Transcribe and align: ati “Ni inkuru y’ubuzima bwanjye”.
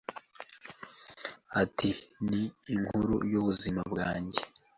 ati 1.61 1.89
“Ni 2.29 2.41
inkuru 2.73 3.15
y’ubuzima 3.31 3.81
bwanjye”. 3.91 4.39